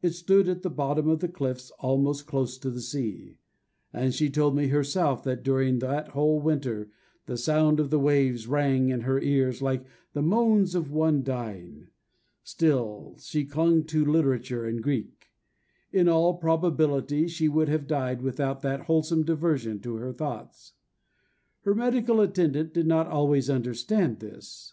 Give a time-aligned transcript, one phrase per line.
[0.00, 3.36] It stood at the bottom of the cliffs, almost close to the sea;
[3.92, 6.90] and she told me herself that during that whole winter
[7.26, 9.84] the sound of the waves rang in her ears like
[10.14, 11.88] the moans of one dying.
[12.42, 15.26] Still she clung to literature and Greek;
[15.92, 20.72] in all probability she would have died without that wholesome diversion to her thoughts.
[21.64, 24.72] Her medical attendant did not always understand this.